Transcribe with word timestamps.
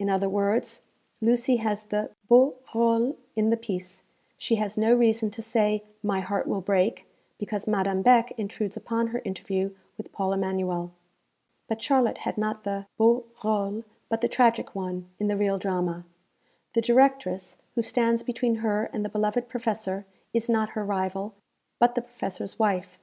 In 0.00 0.10
other 0.10 0.28
words, 0.28 0.82
Lucy 1.20 1.58
has 1.58 1.84
the 1.84 2.10
beau 2.26 2.56
rôle 2.72 3.14
in 3.36 3.50
the 3.50 3.56
piece, 3.56 4.02
she 4.36 4.56
has 4.56 4.76
no 4.76 4.92
reason 4.92 5.30
to 5.30 5.40
say, 5.42 5.84
'My 6.02 6.18
heart 6.20 6.48
will 6.48 6.60
break,' 6.60 7.06
because 7.38 7.68
Madame 7.68 8.02
Beck 8.02 8.32
intrudes 8.32 8.76
upon 8.76 9.06
her 9.14 9.22
interview 9.24 9.72
with 9.96 10.10
Paul 10.10 10.32
Emanuel. 10.32 10.90
But 11.68 11.80
Charlotte 11.80 12.18
had 12.26 12.36
not 12.36 12.64
the 12.64 12.86
beau 12.98 13.26
rôle, 13.42 13.84
but 14.08 14.22
the 14.22 14.28
tragic 14.28 14.74
one, 14.74 15.08
in 15.20 15.28
the 15.28 15.36
real 15.36 15.56
drama. 15.56 16.04
The 16.72 16.80
Directress, 16.80 17.56
who 17.76 17.82
stands 17.82 18.24
between 18.24 18.56
her 18.56 18.90
and 18.92 19.04
the 19.04 19.08
beloved 19.08 19.48
Professor, 19.48 20.04
is 20.34 20.50
not 20.50 20.70
her 20.70 20.84
rival, 20.84 21.32
but 21.78 21.94
the 21.94 22.02
Professor's 22.02 22.58
wife. 22.58 22.98